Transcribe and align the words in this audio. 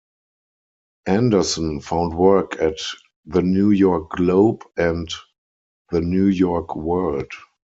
Anderson 1.05 1.79
found 1.79 2.15
work 2.15 2.59
at 2.59 2.79
"The 3.27 3.43
New 3.43 3.69
York 3.69 4.09
Globe", 4.09 4.63
and 4.75 5.07
the 5.91 6.01
"New 6.01 6.25
York 6.25 6.75
World". 6.75 7.31